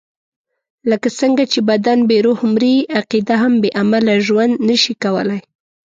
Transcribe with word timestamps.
لکه 0.89 1.07
څنګه 1.19 1.43
چې 1.51 1.59
بدن 1.69 1.99
بې 2.09 2.17
روح 2.25 2.39
مري، 2.53 2.75
عقیده 2.99 3.35
هم 3.43 3.53
بې 3.61 3.69
عمله 3.81 4.13
ژوند 4.27 4.53
نشي 4.67 4.93
کولای. 5.03 5.41